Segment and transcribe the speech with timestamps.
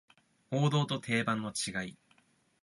[0.49, 1.95] 王道と定番の違い